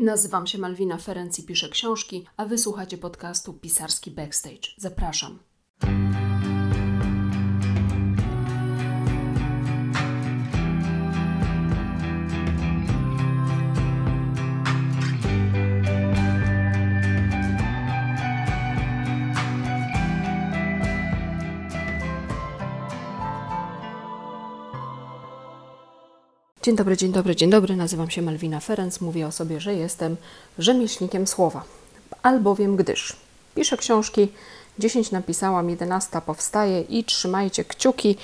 Nazywam 0.00 0.46
się 0.46 0.58
Malwina 0.58 0.98
Ferenc 0.98 1.38
i 1.38 1.42
piszę 1.42 1.68
książki, 1.68 2.26
a 2.36 2.44
wysłuchacie 2.44 2.98
podcastu 2.98 3.52
Pisarski 3.52 4.10
Backstage. 4.10 4.68
Zapraszam. 4.76 5.49
Dzień 26.70 26.76
dobry, 26.76 26.96
dzień 26.96 27.12
dobry, 27.12 27.36
dzień 27.36 27.50
dobry. 27.50 27.76
Nazywam 27.76 28.10
się 28.10 28.22
Malwina 28.22 28.60
Ferenc. 28.60 29.00
Mówię 29.00 29.26
o 29.26 29.32
sobie, 29.32 29.60
że 29.60 29.74
jestem 29.74 30.16
rzemieślnikiem 30.58 31.26
słowa. 31.26 31.62
Albowiem 32.22 32.76
gdyż 32.76 33.16
piszę 33.54 33.76
książki, 33.76 34.28
10 34.78 35.10
napisałam, 35.10 35.70
11 35.70 36.20
powstaje 36.26 36.80
i 36.80 37.04
trzymajcie 37.04 37.64
kciuki, 37.64 38.16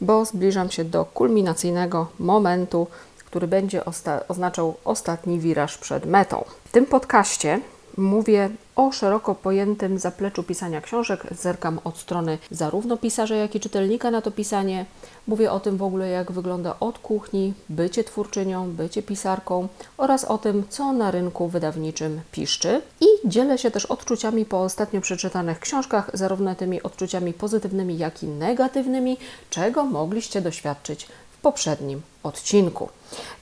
bo 0.00 0.24
zbliżam 0.24 0.70
się 0.70 0.84
do 0.84 1.04
kulminacyjnego 1.04 2.06
momentu, 2.18 2.86
który 3.24 3.46
będzie 3.46 3.84
osta 3.84 4.20
oznaczał 4.28 4.76
ostatni 4.84 5.40
wiraż 5.40 5.78
przed 5.78 6.06
metą. 6.06 6.44
W 6.64 6.72
tym 6.72 6.86
podcaście 6.86 7.60
mówię 7.96 8.50
o 8.78 8.92
szeroko 8.92 9.34
pojętym 9.34 9.98
zapleczu 9.98 10.42
pisania 10.42 10.80
książek. 10.80 11.26
Zerkam 11.30 11.80
od 11.84 11.98
strony 11.98 12.38
zarówno 12.50 12.96
pisarza, 12.96 13.34
jak 13.34 13.54
i 13.54 13.60
czytelnika 13.60 14.10
na 14.10 14.22
to 14.22 14.30
pisanie. 14.30 14.86
Mówię 15.26 15.52
o 15.52 15.60
tym 15.60 15.76
w 15.76 15.82
ogóle, 15.82 16.08
jak 16.08 16.32
wygląda 16.32 16.76
od 16.80 16.98
kuchni, 16.98 17.54
bycie 17.68 18.04
twórczynią, 18.04 18.70
bycie 18.70 19.02
pisarką 19.02 19.68
oraz 19.96 20.24
o 20.24 20.38
tym, 20.38 20.64
co 20.68 20.92
na 20.92 21.10
rynku 21.10 21.48
wydawniczym 21.48 22.20
piszczy. 22.32 22.82
I 23.00 23.06
dzielę 23.24 23.58
się 23.58 23.70
też 23.70 23.86
odczuciami 23.86 24.44
po 24.44 24.62
ostatnio 24.62 25.00
przeczytanych 25.00 25.60
książkach, 25.60 26.10
zarówno 26.14 26.54
tymi 26.54 26.82
odczuciami 26.82 27.32
pozytywnymi, 27.32 27.98
jak 27.98 28.22
i 28.22 28.26
negatywnymi, 28.26 29.16
czego 29.50 29.84
mogliście 29.84 30.40
doświadczyć 30.40 31.08
w 31.38 31.40
poprzednim 31.40 32.02
odcinku. 32.22 32.88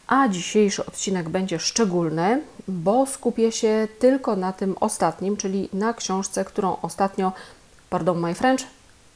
A 0.07 0.29
dzisiejszy 0.29 0.87
odcinek 0.87 1.29
będzie 1.29 1.59
szczególny, 1.59 2.43
bo 2.69 3.07
skupię 3.07 3.53
się 3.53 3.89
tylko 3.99 4.37
na 4.37 4.53
tym 4.53 4.75
ostatnim, 4.81 5.37
czyli 5.37 5.69
na 5.73 5.95
książce, 5.95 6.45
którą 6.45 6.77
ostatnio, 6.83 7.33
pardon 7.91 8.19
my 8.19 8.35
French, 8.35 8.65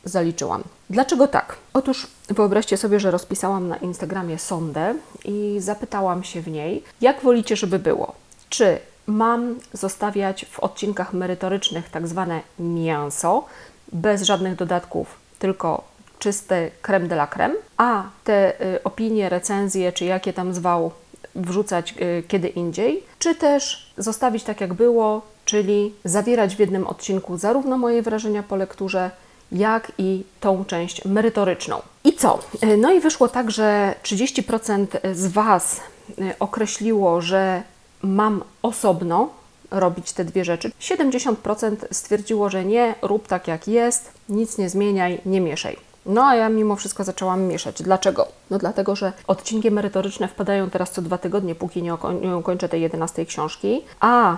zaliczyłam. 0.04 0.62
Dlaczego 0.90 1.28
tak? 1.28 1.56
Otóż 1.74 2.06
wyobraźcie 2.28 2.76
sobie, 2.76 3.00
że 3.00 3.10
rozpisałam 3.10 3.68
na 3.68 3.76
Instagramie 3.76 4.38
sondę 4.38 4.94
i 5.24 5.56
zapytałam 5.58 6.24
się 6.24 6.40
w 6.40 6.48
niej, 6.48 6.84
jak 7.00 7.22
wolicie, 7.22 7.56
żeby 7.56 7.78
było. 7.78 8.14
Czy 8.48 8.78
mam 9.06 9.58
zostawiać 9.72 10.46
w 10.50 10.60
odcinkach 10.60 11.12
merytorycznych 11.12 11.90
tak 11.90 12.08
zwane 12.08 12.40
mięso, 12.58 13.44
bez 13.92 14.22
żadnych 14.22 14.56
dodatków, 14.56 15.18
tylko 15.38 15.89
czyste 16.20 16.70
creme 16.82 17.08
de 17.08 17.14
la 17.14 17.26
creme, 17.26 17.54
a 17.76 18.02
te 18.24 18.62
y, 18.74 18.82
opinie, 18.82 19.28
recenzje, 19.28 19.92
czy 19.92 20.04
jakie 20.04 20.32
tam 20.32 20.54
zwał, 20.54 20.90
wrzucać 21.34 21.94
y, 22.00 22.22
kiedy 22.28 22.48
indziej, 22.48 23.02
czy 23.18 23.34
też 23.34 23.92
zostawić 23.98 24.44
tak 24.44 24.60
jak 24.60 24.74
było, 24.74 25.22
czyli 25.44 25.94
zawierać 26.04 26.56
w 26.56 26.58
jednym 26.58 26.86
odcinku 26.86 27.38
zarówno 27.38 27.78
moje 27.78 28.02
wrażenia 28.02 28.42
po 28.42 28.56
lekturze, 28.56 29.10
jak 29.52 29.92
i 29.98 30.24
tą 30.40 30.64
część 30.64 31.04
merytoryczną. 31.04 31.82
I 32.04 32.12
co? 32.12 32.38
Y, 32.64 32.76
no 32.76 32.92
i 32.92 33.00
wyszło 33.00 33.28
tak, 33.28 33.50
że 33.50 33.94
30% 34.02 34.86
z 35.14 35.26
Was 35.26 35.80
określiło, 36.38 37.20
że 37.20 37.62
mam 38.02 38.44
osobno 38.62 39.28
robić 39.70 40.12
te 40.12 40.24
dwie 40.24 40.44
rzeczy. 40.44 40.70
70% 40.80 41.76
stwierdziło, 41.90 42.50
że 42.50 42.64
nie, 42.64 42.94
rób 43.02 43.28
tak 43.28 43.48
jak 43.48 43.68
jest, 43.68 44.12
nic 44.28 44.58
nie 44.58 44.68
zmieniaj, 44.68 45.20
nie 45.26 45.40
mieszaj. 45.40 45.89
No 46.10 46.24
a 46.24 46.34
ja 46.34 46.48
mimo 46.48 46.76
wszystko 46.76 47.04
zaczęłam 47.04 47.42
mieszać. 47.42 47.82
Dlaczego? 47.82 48.28
No 48.50 48.58
dlatego, 48.58 48.96
że 48.96 49.12
odcinki 49.26 49.70
merytoryczne 49.70 50.28
wpadają 50.28 50.70
teraz 50.70 50.90
co 50.90 51.02
dwa 51.02 51.18
tygodnie, 51.18 51.54
póki 51.54 51.82
nie, 51.82 51.96
nie 52.22 52.36
ukończę 52.36 52.68
tej 52.68 52.82
jedenastej 52.82 53.26
książki, 53.26 53.82
a 54.00 54.36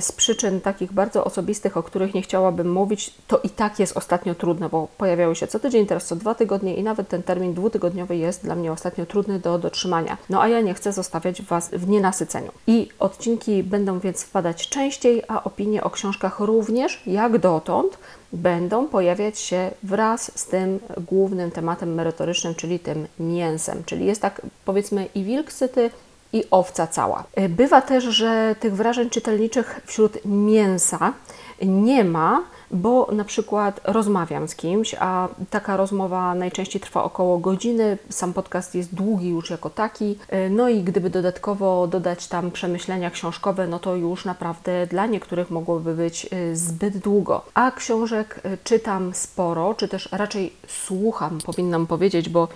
z 0.00 0.12
przyczyn 0.12 0.60
takich 0.60 0.92
bardzo 0.92 1.24
osobistych, 1.24 1.76
o 1.76 1.82
których 1.82 2.14
nie 2.14 2.22
chciałabym 2.22 2.72
mówić, 2.72 3.14
to 3.26 3.38
i 3.38 3.50
tak 3.50 3.78
jest 3.78 3.96
ostatnio 3.96 4.34
trudne, 4.34 4.68
bo 4.68 4.88
pojawiały 4.98 5.36
się 5.36 5.46
co 5.46 5.58
tydzień, 5.58 5.86
teraz 5.86 6.06
co 6.06 6.16
dwa 6.16 6.34
tygodnie 6.34 6.76
i 6.76 6.82
nawet 6.82 7.08
ten 7.08 7.22
termin 7.22 7.54
dwutygodniowy 7.54 8.16
jest 8.16 8.42
dla 8.42 8.54
mnie 8.54 8.72
ostatnio 8.72 9.06
trudny 9.06 9.38
do 9.38 9.58
dotrzymania. 9.58 10.16
No 10.30 10.42
a 10.42 10.48
ja 10.48 10.60
nie 10.60 10.74
chcę 10.74 10.92
zostawiać 10.92 11.42
Was 11.42 11.70
w 11.70 11.88
nienasyceniu. 11.88 12.52
I 12.66 12.88
odcinki 12.98 13.62
będą 13.62 13.98
więc 13.98 14.22
wpadać 14.22 14.68
częściej, 14.68 15.22
a 15.28 15.44
opinie 15.44 15.84
o 15.84 15.90
książkach 15.90 16.40
również, 16.40 17.02
jak 17.06 17.38
dotąd, 17.38 17.98
będą 18.32 18.88
pojawiać 18.88 19.38
się 19.38 19.70
wraz 19.82 20.38
z 20.38 20.46
tym 20.46 20.80
głównym 21.08 21.50
tematem 21.50 21.94
merytorycznym, 21.94 22.54
czyli 22.54 22.78
tym 22.78 23.06
mięsem. 23.20 23.82
Czyli 23.86 24.06
jest 24.06 24.22
tak, 24.22 24.42
powiedzmy, 24.64 25.08
i 25.14 25.24
wilk 25.24 25.52
syty, 25.52 25.90
i 26.32 26.44
owca 26.50 26.86
cała. 26.86 27.24
Bywa 27.48 27.80
też, 27.80 28.04
że 28.04 28.54
tych 28.60 28.76
wrażeń 28.76 29.10
czytelniczych 29.10 29.80
wśród 29.86 30.18
mięsa 30.24 31.12
nie 31.62 32.04
ma, 32.04 32.42
bo 32.70 33.08
na 33.12 33.24
przykład 33.24 33.80
rozmawiam 33.84 34.48
z 34.48 34.54
kimś, 34.54 34.94
a 34.98 35.28
taka 35.50 35.76
rozmowa 35.76 36.34
najczęściej 36.34 36.80
trwa 36.80 37.04
około 37.04 37.38
godziny. 37.38 37.98
Sam 38.08 38.32
podcast 38.32 38.74
jest 38.74 38.94
długi 38.94 39.28
już 39.28 39.50
jako 39.50 39.70
taki. 39.70 40.18
No 40.50 40.68
i 40.68 40.82
gdyby 40.82 41.10
dodatkowo 41.10 41.86
dodać 41.86 42.28
tam 42.28 42.50
przemyślenia 42.50 43.10
książkowe, 43.10 43.66
no 43.66 43.78
to 43.78 43.96
już 43.96 44.24
naprawdę 44.24 44.86
dla 44.86 45.06
niektórych 45.06 45.50
mogłoby 45.50 45.94
być 45.94 46.26
y, 46.32 46.56
zbyt 46.56 46.98
długo. 46.98 47.44
A 47.54 47.70
książek 47.70 48.40
y, 48.44 48.58
czytam 48.64 49.14
sporo, 49.14 49.74
czy 49.74 49.88
też 49.88 50.08
raczej 50.12 50.52
słucham, 50.68 51.38
powinnam 51.46 51.86
powiedzieć, 51.86 52.28
bo 52.28 52.48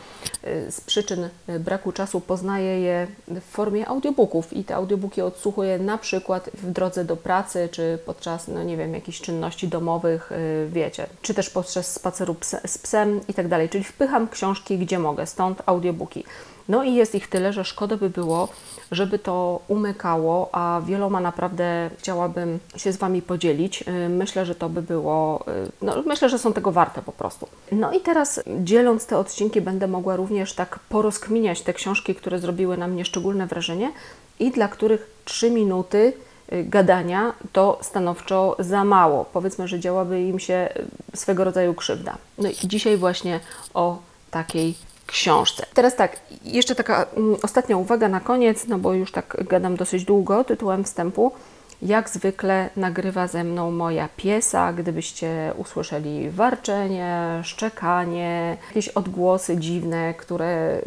z 0.71 0.81
przyczyn 0.81 1.29
braku 1.61 1.93
czasu 1.93 2.21
poznaję 2.21 2.81
je 2.81 3.07
w 3.29 3.41
formie 3.41 3.89
audiobooków 3.89 4.53
i 4.53 4.65
te 4.65 4.77
audiobooki 4.77 5.23
odsłuchuję 5.23 5.79
na 5.79 5.99
przykład 5.99 6.51
w 6.55 6.73
drodze 6.73 7.05
do 7.05 7.17
pracy, 7.17 7.69
czy 7.73 7.99
podczas, 8.07 8.49
no 8.49 8.63
nie 8.63 8.77
wiem, 8.77 8.95
jakichś 8.95 9.21
czynności 9.21 9.69
domowych 9.69 10.04
Y, 10.09 10.69
wiecie, 10.73 11.07
czy 11.23 11.35
też 11.35 11.51
podczas 11.51 11.93
spaceru 11.93 12.37
z 12.67 12.79
psem 12.79 13.21
i 13.29 13.35
tak 13.35 13.49
dalej. 13.49 13.69
Czyli 13.69 13.85
wpycham 13.85 14.29
książki 14.29 14.79
gdzie 14.79 14.99
mogę, 14.99 15.27
stąd 15.27 15.63
audiobooki. 15.67 16.25
No 16.69 16.85
i 16.85 16.95
jest 16.95 17.15
ich 17.15 17.29
tyle, 17.29 17.53
że 17.53 17.65
szkoda 17.65 17.97
by 17.97 18.11
było, 18.11 18.49
żeby 18.91 19.19
to 19.19 19.61
umykało, 19.69 20.49
a 20.53 20.81
wieloma 20.87 21.21
naprawdę 21.21 21.91
chciałabym 21.99 22.59
się 22.77 22.93
z 22.93 22.97
Wami 22.97 23.23
podzielić. 23.23 23.83
Y, 23.83 24.09
myślę, 24.09 24.47
że 24.47 24.55
to 24.55 24.69
by 24.69 24.83
było, 24.83 25.45
y, 25.67 25.71
no 25.83 26.03
myślę, 26.07 26.29
że 26.29 26.39
są 26.39 26.53
tego 26.53 26.73
warte 26.73 27.03
po 27.03 27.13
prostu. 27.13 27.49
No 27.73 27.93
i 27.93 28.01
teraz 28.01 28.41
dzieląc 28.65 29.07
te 29.07 29.19
odcinki 29.19 29.61
będę 29.61 29.87
mogła 29.87 30.17
również 30.17 30.53
tak 30.53 30.79
porozkminiać 30.79 31.63
te 31.63 31.75
książki, 31.75 32.15
które 32.15 32.39
zrobiły 32.39 32.77
na 32.77 32.89
mnie 32.89 33.05
szczególne 33.05 33.47
wrażenie 33.47 33.93
i 34.39 34.51
dla 34.51 34.69
których 34.69 35.11
3 35.25 35.51
minuty 35.51 36.13
gadania 36.53 37.33
to 37.53 37.79
stanowczo 37.83 38.57
za 38.59 38.85
mało. 38.85 39.25
Powiedzmy, 39.25 39.69
że 39.69 39.81
działaby 39.81 40.23
im 40.23 40.39
się 40.39 40.69
y, 41.15 41.17
swego 41.17 41.45
rodzaju 41.45 41.75
krzywda. 41.75 42.17
No 42.39 42.49
i 42.49 42.69
dzisiaj 42.69 42.97
właśnie 42.97 43.41
o 43.75 43.99
takiej 44.31 44.75
książce. 45.07 45.67
Teraz 45.75 45.97
tak, 45.97 46.21
jeszcze 46.45 46.75
taka 46.75 47.07
mm, 47.17 47.37
ostatnia 47.43 47.77
uwaga 47.77 48.09
na 48.09 48.21
koniec, 48.21 48.67
no 48.67 48.79
bo 48.79 48.93
już 48.93 49.13
tak 49.13 49.37
gadam 49.49 49.77
dosyć 49.77 50.05
długo 50.05 50.45
tytułem 50.45 50.85
wstępu. 50.85 51.33
Jak 51.83 52.11
zwykle 52.11 52.71
nagrywa 52.77 53.27
ze 53.27 53.45
mną 53.45 53.71
moja 53.71 54.09
piesa. 54.17 54.73
Gdybyście 54.73 55.53
usłyszeli 55.57 56.31
warczenie, 56.31 57.41
szczekanie, 57.45 58.57
jakieś 58.69 58.89
odgłosy 58.89 59.57
dziwne, 59.57 60.15
które, 60.15 60.81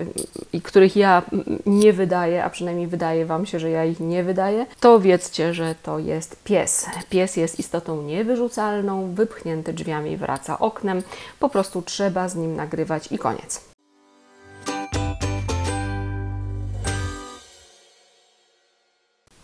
i 0.53 0.61
których 0.61 0.95
ja 0.95 1.21
nie 1.65 1.93
wydaję, 1.93 2.43
a 2.43 2.49
przynajmniej 2.49 2.87
wydaje 2.87 3.25
Wam 3.25 3.45
się, 3.45 3.59
że 3.59 3.69
ja 3.69 3.85
ich 3.85 3.99
nie 3.99 4.23
wydaję, 4.23 4.65
to 4.79 4.99
wiedzcie, 4.99 5.53
że 5.53 5.75
to 5.83 5.99
jest 5.99 6.43
pies. 6.43 6.85
Pies 7.09 7.37
jest 7.37 7.59
istotą 7.59 8.01
niewyrzucalną, 8.01 9.13
wypchnięty 9.13 9.73
drzwiami 9.73 10.17
wraca 10.17 10.59
oknem. 10.59 11.03
Po 11.39 11.49
prostu 11.49 11.81
trzeba 11.81 12.29
z 12.29 12.35
nim 12.35 12.55
nagrywać 12.55 13.11
i 13.11 13.17
koniec. 13.17 13.76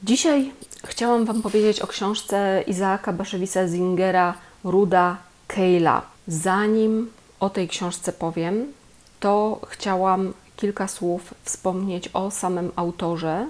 Dzisiaj 0.03 0.51
chciałam 0.85 1.25
Wam 1.25 1.41
powiedzieć 1.41 1.79
o 1.79 1.87
książce 1.87 2.63
Izaaka 2.67 3.13
Baszewisa 3.13 3.67
Zingera 3.67 4.33
Ruda 4.63 5.17
Keila. 5.47 6.01
Zanim 6.27 7.11
o 7.39 7.49
tej 7.49 7.67
książce 7.67 8.13
powiem, 8.13 8.73
to 9.19 9.59
chciałam 9.69 10.33
kilka 10.55 10.87
słów 10.87 11.33
wspomnieć 11.43 12.09
o 12.13 12.31
samym 12.31 12.71
autorze, 12.75 13.47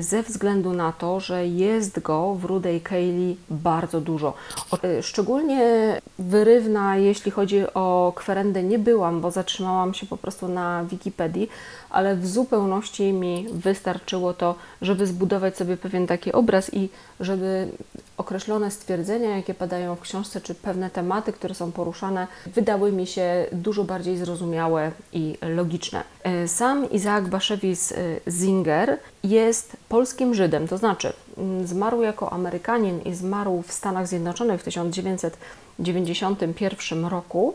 ze 0.00 0.22
względu 0.22 0.72
na 0.72 0.92
to, 0.92 1.20
że 1.20 1.46
jest 1.46 2.00
go 2.00 2.34
w 2.34 2.44
Rudej 2.44 2.80
Kejli 2.80 3.36
bardzo 3.50 4.00
dużo. 4.00 4.34
Y, 4.84 5.02
szczególnie 5.02 5.60
wyrywna, 6.18 6.96
jeśli 6.96 7.30
chodzi 7.30 7.74
o 7.74 8.12
kwerendę, 8.16 8.62
nie 8.62 8.78
byłam, 8.78 9.20
bo 9.20 9.30
zatrzymałam 9.30 9.94
się 9.94 10.06
po 10.06 10.16
prostu 10.16 10.48
na 10.48 10.84
Wikipedii, 10.84 11.48
ale 11.90 12.16
w 12.16 12.26
zupełności 12.26 13.12
mi 13.12 13.46
wystarczyło 13.52 14.34
to, 14.34 14.54
żeby 14.82 15.06
zbudować 15.06 15.56
sobie 15.56 15.76
pewien 15.76 16.06
taki 16.06 16.32
obraz 16.32 16.74
i 16.74 16.88
żeby 17.20 17.68
określone 18.16 18.70
stwierdzenia, 18.70 19.36
jakie 19.36 19.54
padają 19.54 19.96
w 19.96 20.00
książce, 20.00 20.40
czy 20.40 20.54
pewne 20.54 20.90
tematy, 20.90 21.32
które 21.32 21.54
są 21.54 21.72
poruszane, 21.72 22.26
wydały 22.46 22.92
mi 22.92 23.06
się 23.06 23.46
dużo 23.52 23.84
bardziej 23.84 24.16
zrozumiałe 24.16 24.92
i 25.12 25.38
logiczne. 25.42 26.04
E, 26.22 26.48
sam 26.48 26.90
Izaak 26.90 27.28
Baszewicz 27.28 27.78
Zinger 28.28 28.98
jest 29.24 29.69
polskim 29.88 30.34
Żydem, 30.34 30.68
to 30.68 30.78
znaczy 30.78 31.12
mm, 31.38 31.66
zmarł 31.66 32.02
jako 32.02 32.32
Amerykanin 32.32 33.00
i 33.00 33.14
zmarł 33.14 33.62
w 33.62 33.72
Stanach 33.72 34.08
Zjednoczonych 34.08 34.60
w 34.60 34.64
1991 34.64 37.06
roku 37.06 37.54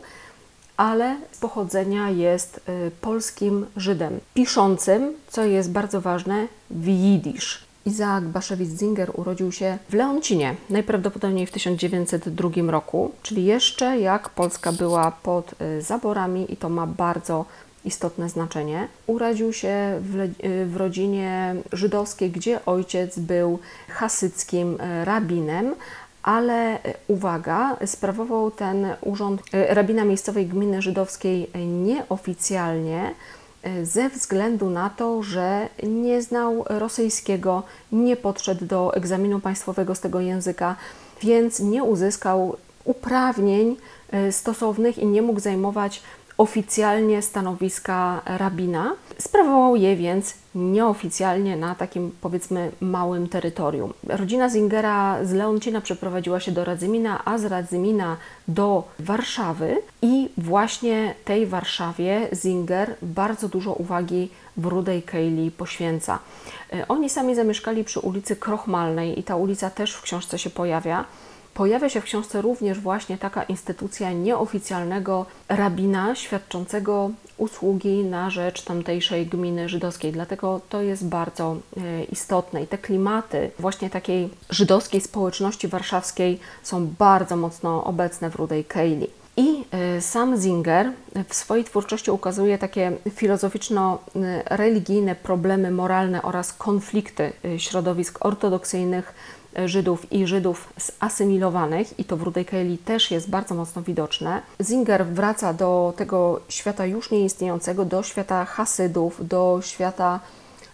ale 0.78 1.18
z 1.32 1.38
pochodzenia 1.38 2.10
jest 2.10 2.58
y, 2.58 2.92
polskim 3.02 3.66
Żydem, 3.78 4.20
piszącym, 4.34 5.14
co 5.28 5.44
jest 5.44 5.72
bardzo 5.72 6.02
ważne, 6.02 6.48
w 6.70 6.88
jidysz. 6.88 7.66
Izaak 7.86 8.24
Baszewicz-Zinger 8.24 9.10
urodził 9.14 9.52
się 9.52 9.78
w 9.90 9.94
Leoncinie, 9.94 10.56
najprawdopodobniej 10.70 11.46
w 11.46 11.52
1902 11.52 12.72
roku, 12.72 13.12
czyli 13.24 13.46
jeszcze 13.46 14.00
jak 14.00 14.30
Polska 14.30 14.72
była 14.72 15.12
pod 15.12 15.62
y, 15.62 15.82
zaborami 15.82 16.54
i 16.54 16.58
to 16.58 16.70
ma 16.70 16.88
bardzo 16.88 17.46
istotne 17.86 18.30
znaczenie. 18.30 18.88
Urodził 19.08 19.54
się 19.54 20.02
w, 20.02 20.32
w, 20.72 20.76
rodzinie 20.76 21.56
żydowskiej, 21.72 22.32
gdzie 22.32 22.66
ojciec 22.66 23.20
był 23.20 23.60
hasyckim 23.88 24.78
rabinem, 25.04 25.76
ale 26.26 26.84
e, 26.84 26.94
uwaga, 27.08 27.78
sprawował 27.86 28.52
ten 28.52 28.88
urząd 29.02 29.42
e, 29.54 29.74
rabina 29.74 30.06
miejscowej 30.06 30.48
gminy 30.48 30.82
żydowskiej 30.82 31.50
nieoficjalnie 31.68 33.14
e, 33.64 33.86
ze 33.86 34.10
względu 34.10 34.70
na 34.70 34.90
to, 34.90 35.24
że 35.24 35.70
nie 35.84 36.22
znał 36.22 36.66
rosyjskiego, 36.70 37.64
nie 37.92 38.16
podszedł 38.16 38.66
do 38.66 38.94
egzaminu 38.94 39.40
państwowego 39.40 39.96
z 39.96 40.00
tego 40.00 40.20
języka, 40.20 40.76
więc 41.22 41.60
nie 41.60 41.84
uzyskał 41.84 42.58
uprawnień 42.84 43.76
stosownych 44.32 44.98
i 44.98 45.06
nie 45.06 45.22
mógł 45.22 45.40
zajmować 45.40 46.02
oficjalnie 46.38 47.22
stanowiska 47.22 48.22
rabina. 48.26 48.94
Sprawował 49.18 49.76
je 49.76 49.96
więc 49.96 50.34
nieoficjalnie 50.56 51.58
na 51.58 51.76
takim 51.76 52.12
powiedzmy 52.22 52.72
małym 52.82 53.28
terytorium. 53.30 53.94
Rodzina 54.04 54.50
Zingera 54.50 55.26
z 55.26 55.34
Leoncina 55.34 55.82
przeprowadziła 55.82 56.40
się 56.40 56.52
do 56.52 56.66
Radzymina, 56.66 57.22
a 57.26 57.38
z 57.38 57.46
Radzymina 57.46 58.18
do 58.48 58.84
Warszawy 59.00 59.78
i 60.02 60.30
właśnie 60.38 61.16
tej 61.26 61.48
Warszawie 61.48 62.28
Zinger 62.34 62.96
bardzo 63.02 63.50
dużo 63.50 63.74
uwagi 63.74 64.30
w 64.58 64.66
Rudej 64.66 65.04
Kejli 65.04 65.52
poświęca. 65.52 66.20
E, 66.74 66.88
oni 66.88 67.10
sami 67.10 67.36
zamieszkali 67.36 67.84
przy 67.84 68.00
ulicy 68.00 68.36
Krochmalnej 68.36 69.20
i 69.20 69.24
ta 69.24 69.36
ulica 69.36 69.70
też 69.70 69.94
w 69.94 70.02
książce 70.02 70.40
się 70.40 70.50
pojawia. 70.50 71.06
Pojawia 71.56 71.90
się 71.90 72.02
w 72.02 72.04
książce 72.04 72.42
również 72.42 72.80
właśnie 72.80 73.18
taka 73.18 73.44
instytucja 73.44 74.12
nieoficjalnego 74.12 75.26
rabina 75.50 76.16
świadczącego 76.16 77.12
usługi 77.38 78.04
na 78.04 78.30
rzecz 78.30 78.62
tamtejszej 78.62 79.28
gminy 79.28 79.70
żydowskiej. 79.70 80.12
Dlatego 80.12 80.62
to 80.70 80.82
jest 80.82 81.08
bardzo 81.08 81.58
e, 81.78 82.04
istotne 82.04 82.64
i 82.64 82.68
te 82.68 82.78
klimaty 82.78 83.52
właśnie 83.60 83.90
takiej 83.90 84.30
żydowskiej 84.50 85.02
społeczności 85.02 85.68
warszawskiej 85.68 86.40
są 86.64 86.88
bardzo 87.00 87.36
mocno 87.36 87.84
obecne 87.84 88.30
w 88.30 88.36
Rudej 88.36 88.66
Kejli. 88.66 89.08
I 89.38 89.64
e, 89.72 90.02
sam 90.02 90.38
Zinger 90.38 90.92
w 91.30 91.36
swojej 91.36 91.64
twórczości 91.64 92.12
ukazuje 92.12 92.58
takie 92.58 92.92
filozoficzno-religijne 93.10 95.16
problemy 95.16 95.72
moralne 95.72 96.22
oraz 96.22 96.54
konflikty 96.54 97.34
e, 97.46 97.60
środowisk 97.60 98.26
ortodoksyjnych 98.26 99.14
Żydów 99.66 100.12
i 100.12 100.28
Żydów 100.28 100.74
zasymilowanych, 101.02 102.00
i 102.00 102.04
to 102.04 102.18
w 102.18 102.24
Rudej 102.24 102.46
też 102.86 103.12
jest 103.12 103.30
bardzo 103.30 103.56
mocno 103.56 103.82
widoczne. 103.82 104.42
Zinger 104.62 105.06
wraca 105.06 105.54
do 105.54 105.94
tego 105.98 106.42
świata 106.50 106.86
już 106.86 107.12
nieistniejącego, 107.12 107.86
do 107.86 108.04
świata 108.04 108.46
Hasydów, 108.46 109.28
do 109.28 109.60
świata 109.64 110.20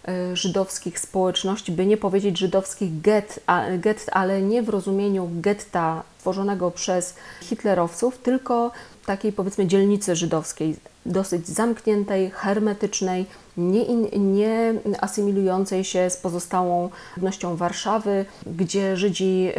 e, 0.08 0.36
żydowskich 0.36 0.98
społeczności, 0.98 1.72
by 1.72 1.86
nie 1.86 1.96
powiedzieć 1.96 2.38
żydowskich 2.38 3.00
get, 3.00 3.40
get, 3.78 4.06
ale 4.12 4.42
nie 4.42 4.62
w 4.62 4.68
rozumieniu 4.68 5.30
getta 5.32 6.02
tworzonego 6.18 6.70
przez 6.70 7.14
hitlerowców, 7.40 8.18
tylko 8.18 8.70
takiej 9.06 9.32
powiedzmy 9.32 9.66
dzielnicy 9.66 10.16
żydowskiej, 10.16 10.76
dosyć 11.06 11.48
zamkniętej, 11.48 12.30
hermetycznej, 12.30 13.26
nie, 13.56 13.84
nie 14.18 14.74
asymilującej 15.00 15.84
się 15.84 16.10
z 16.10 16.16
pozostałą 16.16 16.90
ludnością 17.16 17.56
Warszawy, 17.56 18.24
gdzie 18.46 18.96
Żydzi 18.96 19.50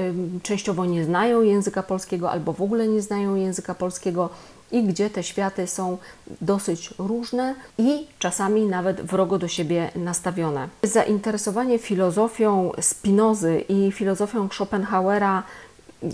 częściowo 0.44 0.86
nie 0.86 1.06
znają 1.06 1.42
języka 1.42 1.84
polskiego 1.84 2.32
albo 2.32 2.54
w 2.54 2.62
ogóle 2.62 2.88
nie 2.88 3.02
znają 3.02 3.36
języka 3.36 3.76
polskiego 3.76 4.30
i 4.72 4.84
gdzie 4.84 5.10
te 5.10 5.24
światy 5.24 5.68
są 5.68 5.98
dosyć 6.42 6.94
różne 6.98 7.56
i 7.78 8.08
czasami 8.20 8.66
nawet 8.66 9.02
wrogo 9.02 9.40
do 9.40 9.48
siebie 9.48 9.92
nastawione. 9.96 10.70
Zainteresowanie 10.84 11.80
filozofią 11.80 12.72
Spinozy 12.82 13.64
i 13.70 13.92
filozofią 13.92 14.50
Schopenhauera, 14.50 15.44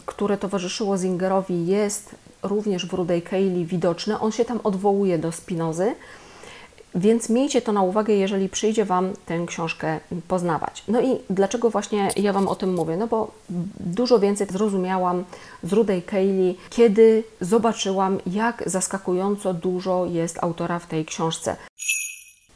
które 0.05 0.37
towarzyszyło 0.37 0.97
Zingerowi, 0.97 1.67
jest 1.67 2.15
również 2.44 2.86
w 2.86 2.94
Rudej 2.94 3.21
Kejli 3.21 3.65
widoczne. 3.65 4.19
On 4.19 4.31
się 4.31 4.45
tam 4.45 4.59
odwołuje 4.63 5.18
do 5.18 5.31
Spinozy, 5.31 5.95
więc 6.95 7.30
miejcie 7.30 7.62
to 7.62 7.71
na 7.71 7.81
uwagę, 7.81 8.13
jeżeli 8.13 8.50
przyjdzie 8.50 8.86
Wam 8.86 9.13
tę 9.25 9.45
książkę 9.47 10.00
poznawać. 10.27 10.83
No 10.88 11.01
i 11.01 11.18
dlaczego 11.30 11.69
właśnie 11.69 12.09
ja 12.15 12.33
Wam 12.33 12.47
o 12.47 12.56
tym 12.56 12.74
mówię? 12.74 12.97
No 12.97 13.07
bo 13.07 13.31
dużo 13.80 14.19
więcej 14.19 14.47
zrozumiałam 14.47 15.24
z 15.63 15.74
Rudej 15.74 16.01
Kejli, 16.01 16.57
kiedy 16.69 17.24
zobaczyłam, 17.41 18.19
jak 18.27 18.63
zaskakująco 18.65 19.53
dużo 19.53 20.06
jest 20.06 20.44
autora 20.44 20.80
w 20.80 20.88
tej 20.88 21.06
książce. 21.06 21.56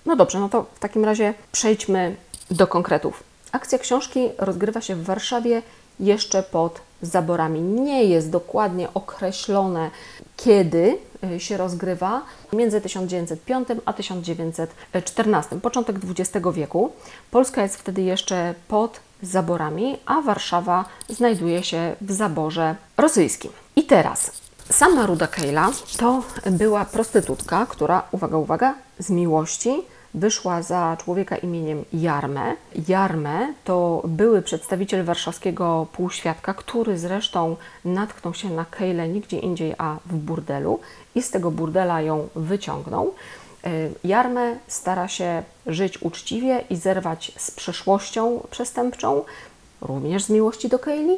No 0.05 0.15
dobrze, 0.15 0.39
no 0.39 0.49
to 0.49 0.65
w 0.75 0.79
takim 0.79 1.05
razie 1.05 1.33
przejdźmy 1.51 2.15
do 2.51 2.67
konkretów. 2.67 3.23
Akcja 3.51 3.79
książki 3.79 4.29
rozgrywa 4.37 4.81
się 4.81 4.95
w 4.95 5.03
Warszawie 5.03 5.61
jeszcze 5.99 6.43
pod 6.43 6.81
zaborami. 7.05 7.61
Nie 7.61 8.03
jest 8.03 8.29
dokładnie 8.29 8.87
określone, 8.93 9.91
kiedy 10.37 10.97
y, 11.35 11.39
się 11.39 11.57
rozgrywa 11.57 12.21
między 12.53 12.81
1905 12.81 13.67
a 13.85 13.93
1914, 13.93 15.59
początek 15.59 15.95
XX 16.09 16.47
wieku. 16.53 16.91
Polska 17.31 17.63
jest 17.63 17.75
wtedy 17.75 18.01
jeszcze 18.01 18.53
pod 18.67 18.99
zaborami, 19.21 19.97
a 20.05 20.21
Warszawa 20.21 20.85
znajduje 21.09 21.63
się 21.63 21.95
w 22.01 22.11
zaborze 22.11 22.75
rosyjskim. 22.97 23.51
I 23.75 23.83
teraz 23.83 24.31
sama 24.69 25.05
Ruda 25.05 25.27
Kejla 25.27 25.71
to 25.97 26.23
była 26.51 26.85
prostytutka, 26.85 27.65
która, 27.65 28.03
uwaga, 28.11 28.37
uwaga, 28.37 28.75
z 28.99 29.09
miłości 29.09 29.83
wyszła 30.13 30.61
za 30.61 30.97
człowieka 31.03 31.37
imieniem 31.37 31.85
Jarmę. 31.93 32.55
Jarmę 32.87 33.53
to 33.63 34.01
były 34.07 34.41
przedstawiciel 34.41 35.03
warszawskiego 35.03 35.87
półświadka, 35.93 36.53
który 36.53 36.97
zresztą 36.97 37.55
natknął 37.85 38.33
się 38.33 38.49
na 38.49 38.65
Kejlę 38.65 39.07
nigdzie 39.07 39.39
indziej, 39.39 39.75
a 39.77 39.97
w 40.05 40.15
burdelu 40.15 40.79
i 41.15 41.21
z 41.21 41.29
tego 41.29 41.51
burdela 41.51 42.01
ją 42.01 42.27
wyciągnął. 42.35 43.13
E, 43.63 43.69
Jarmę 44.03 44.55
stara 44.67 45.07
się 45.07 45.43
żyć 45.67 46.01
uczciwie 46.01 46.63
i 46.69 46.75
zerwać 46.75 47.31
z 47.37 47.51
przeszłością 47.51 48.47
przestępczą, 48.51 49.23
również 49.81 50.23
z 50.23 50.29
miłości 50.29 50.69
do 50.69 50.79
Kejli, 50.79 51.17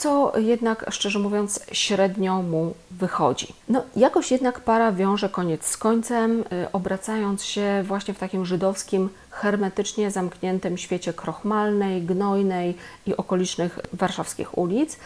co 0.00 0.32
jednak, 0.38 0.86
szczerze 0.90 1.18
mówiąc, 1.18 1.60
średnio 1.72 2.42
mu 2.42 2.74
wychodzi. 2.90 3.54
No, 3.68 3.82
jakoś 3.96 4.30
jednak 4.30 4.60
para 4.60 4.92
wiąże 4.92 5.28
koniec 5.28 5.66
z 5.66 5.76
końcem, 5.76 6.40
y, 6.40 6.44
obracając 6.72 7.44
się 7.44 7.84
właśnie 7.86 8.14
w 8.14 8.18
takim 8.18 8.46
żydowskim, 8.46 9.08
hermetycznie 9.30 10.10
zamkniętym 10.10 10.78
świecie 10.78 11.12
krochmalnej, 11.12 12.02
gnojnej 12.02 12.74
i 13.06 13.16
okolicznych 13.16 13.78
warszawskich 13.92 14.58
ulic, 14.58 14.96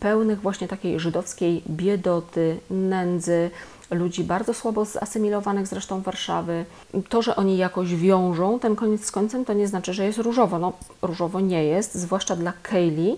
pełnych 0.00 0.40
właśnie 0.40 0.68
takiej 0.68 1.00
żydowskiej 1.00 1.62
biedoty, 1.68 2.56
nędzy, 2.70 3.50
ludzi 3.90 4.24
bardzo 4.24 4.54
słabo 4.54 4.84
zasymilowanych 4.84 5.66
zresztą 5.66 6.00
Warszawy. 6.00 6.64
To, 7.08 7.22
że 7.22 7.36
oni 7.36 7.56
jakoś 7.56 7.94
wiążą 7.94 8.58
ten 8.58 8.76
koniec 8.76 9.04
z 9.04 9.10
końcem, 9.10 9.44
to 9.44 9.52
nie 9.52 9.68
znaczy, 9.68 9.94
że 9.94 10.04
jest 10.04 10.18
różowo. 10.18 10.58
No, 10.58 10.72
różowo 11.02 11.40
nie 11.40 11.64
jest, 11.64 11.94
zwłaszcza 11.94 12.36
dla 12.36 12.52
Kaylee, 12.62 13.16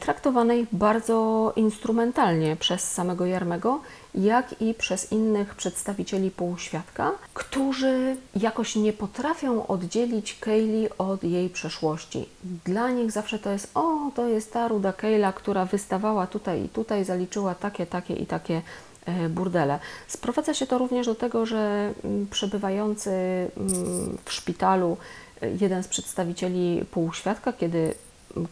traktowanej 0.00 0.66
bardzo 0.72 1.52
instrumentalnie 1.56 2.56
przez 2.56 2.92
samego 2.92 3.26
Jarmego, 3.26 3.80
jak 4.14 4.62
i 4.62 4.74
przez 4.74 5.12
innych 5.12 5.54
przedstawicieli 5.54 6.30
półświadka, 6.30 7.12
którzy 7.34 8.16
jakoś 8.36 8.76
nie 8.76 8.92
potrafią 8.92 9.66
oddzielić 9.66 10.38
Kaylee 10.40 10.88
od 10.98 11.24
jej 11.24 11.50
przeszłości. 11.50 12.28
Dla 12.64 12.90
nich 12.90 13.12
zawsze 13.12 13.38
to 13.38 13.50
jest, 13.50 13.70
o, 13.74 14.10
to 14.14 14.26
jest 14.26 14.52
ta 14.52 14.68
ruda 14.68 14.92
Kayla, 14.92 15.32
która 15.32 15.64
wystawała 15.64 16.26
tutaj 16.26 16.64
i 16.64 16.68
tutaj, 16.68 17.04
zaliczyła 17.04 17.54
takie, 17.54 17.86
takie 17.86 18.14
i 18.14 18.26
takie 18.26 18.62
e, 19.06 19.28
burdele. 19.28 19.78
Sprowadza 20.06 20.54
się 20.54 20.66
to 20.66 20.78
również 20.78 21.06
do 21.06 21.14
tego, 21.14 21.46
że 21.46 21.92
mm, 22.04 22.26
przebywający 22.26 23.10
mm, 23.10 24.18
w 24.24 24.32
szpitalu 24.32 24.96
e, 25.42 25.50
jeden 25.50 25.82
z 25.82 25.88
przedstawicieli 25.88 26.84
półświadka, 26.90 27.52
kiedy 27.52 27.94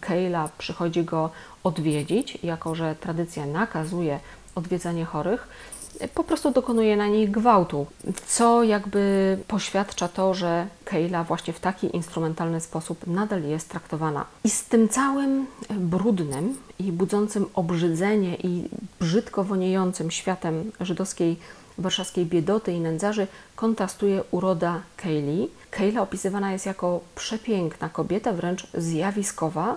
Kayla 0.00 0.49
przychodzi 0.59 1.05
go 1.05 1.31
odwiedzić, 1.64 2.38
jako 2.43 2.75
że 2.75 2.95
tradycja 2.95 3.47
nakazuje 3.47 4.21
odwiedzanie 4.55 5.05
chorych, 5.05 5.49
po 6.14 6.25
prostu 6.25 6.50
dokonuje 6.50 6.97
na 6.97 7.07
niej 7.07 7.28
gwałtu, 7.28 7.87
co 8.26 8.62
jakby 8.62 9.38
poświadcza 9.49 10.09
to, 10.09 10.35
że 10.35 10.66
Kayla 10.85 11.25
właśnie 11.25 11.52
w 11.52 11.61
taki 11.61 11.97
instrumentalny 11.97 12.61
sposób 12.61 13.07
nadal 13.07 13.43
jest 13.43 13.69
traktowana. 13.69 14.25
I 14.45 14.50
z 14.50 14.64
tym 14.64 14.88
całym 14.88 15.47
brudnym 15.71 16.59
i 16.78 16.93
budzącym 16.93 17.47
obrzydzenie 17.55 18.37
i 18.37 18.69
brzydko 19.00 19.45
woniejącym 19.45 20.11
światem 20.11 20.73
żydowskiej 20.81 21.37
warszawskiej 21.78 22.26
biedoty 22.26 22.73
i 22.73 22.80
nędzarzy 22.80 23.26
kontrastuje 23.56 24.23
uroda 24.30 24.80
Kaylee. 24.97 25.49
Kayla 25.71 26.02
opisywana 26.02 26.52
jest 26.52 26.66
jako 26.66 27.00
przepiękna 27.14 27.88
kobieta, 27.88 28.33
wręcz 28.33 28.66
zjawiskowa, 28.75 29.76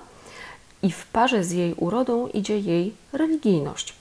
i 0.84 0.92
w 0.92 1.06
parze 1.06 1.44
z 1.44 1.52
jej 1.52 1.74
urodą 1.74 2.28
idzie 2.28 2.60
jej 2.60 2.94
religijność. 3.14 3.94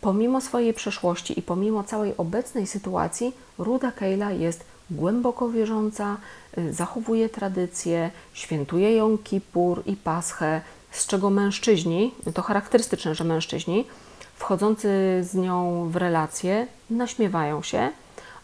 Pomimo 0.00 0.40
swojej 0.40 0.74
przeszłości 0.74 1.38
i 1.38 1.42
pomimo 1.42 1.84
całej 1.84 2.16
obecnej 2.16 2.66
sytuacji, 2.66 3.32
Ruda 3.58 3.92
Kejla 3.92 4.30
jest 4.30 4.64
głęboko 4.90 5.48
wierząca, 5.48 6.16
y, 6.58 6.72
zachowuje 6.72 7.28
tradycje, 7.28 8.10
świętuje 8.32 8.96
ją 8.96 9.18
Kipur 9.18 9.82
i 9.86 9.96
Paschę, 9.96 10.60
z 10.90 11.06
czego 11.06 11.30
mężczyźni, 11.30 12.14
to 12.34 12.42
charakterystyczne, 12.42 13.14
że 13.14 13.24
mężczyźni, 13.24 13.84
wchodzący 14.40 14.88
z 15.22 15.34
nią 15.34 15.88
w 15.90 15.96
relacje, 15.96 16.66
naśmiewają 16.90 17.62
się, 17.62 17.88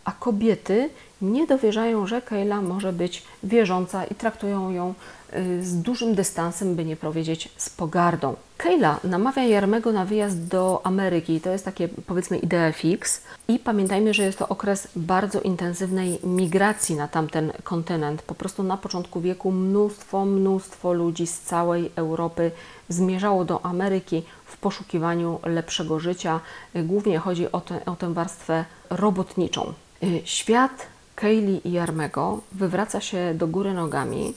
a 0.04 0.12
kobiety 0.12 0.90
nie 1.22 1.46
dowierzają, 1.46 2.06
że 2.06 2.22
Kejla 2.22 2.62
może 2.62 2.92
być 2.92 3.22
wierząca 3.42 4.04
i 4.04 4.14
traktują 4.14 4.70
ją 4.70 4.94
y, 5.34 5.64
z 5.64 5.76
dużym 5.82 6.14
dystansem, 6.14 6.74
by 6.74 6.84
nie 6.84 6.96
powiedzieć 6.96 7.48
z 7.56 7.70
pogardą. 7.70 8.34
Kejla 8.56 9.00
namawia 9.04 9.44
Jarmego 9.44 9.92
na 9.92 10.04
wyjazd 10.04 10.46
do 10.46 10.80
Ameryki. 10.84 11.40
To 11.40 11.50
jest 11.50 11.64
takie 11.64 11.88
powiedzmy 11.88 12.38
idea 12.38 12.72
fix. 12.72 13.22
I 13.48 13.58
pamiętajmy, 13.58 14.14
że 14.14 14.22
jest 14.22 14.38
to 14.38 14.48
okres 14.48 14.88
bardzo 14.96 15.40
intensywnej 15.40 16.18
migracji 16.24 16.96
na 16.96 17.08
tamten 17.08 17.52
kontynent. 17.64 18.22
Po 18.22 18.34
prostu 18.34 18.62
na 18.62 18.76
początku 18.76 19.20
wieku 19.20 19.52
mnóstwo, 19.52 20.24
mnóstwo 20.24 20.92
ludzi 20.92 21.26
z 21.26 21.40
całej 21.40 21.90
Europy 21.96 22.50
zmierzało 22.88 23.44
do 23.44 23.64
Ameryki 23.66 24.22
w 24.46 24.56
poszukiwaniu 24.56 25.38
lepszego 25.44 25.98
życia. 25.98 26.40
Głównie 26.74 27.18
chodzi 27.18 27.52
o, 27.52 27.60
te, 27.60 27.84
o 27.84 27.96
tę 27.96 28.14
warstwę 28.14 28.64
robotniczą. 28.90 29.72
Y, 30.02 30.22
świat 30.24 30.86
Kaylee 31.14 31.60
i 31.64 31.72
Jarmego 31.72 32.40
wywraca 32.52 33.00
się 33.00 33.34
do 33.34 33.46
góry 33.46 33.72
nogami, 33.74 34.34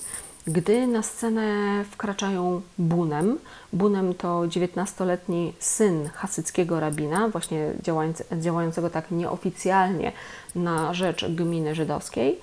gdy 0.47 0.87
na 0.87 1.03
scenę 1.03 1.45
wkraczają 1.91 2.61
Bunem. 2.77 3.37
Bunem 3.73 4.13
to 4.13 4.41
19-letni 4.41 5.53
syn 5.59 6.09
hasyckiego 6.13 6.79
rabina, 6.79 7.29
właśnie 7.29 7.73
działającego 8.31 8.89
tak 8.89 9.11
nieoficjalnie 9.11 10.11
na 10.55 10.93
rzecz 10.93 11.25
gminy 11.29 11.75
żydowskiej, 11.75 12.39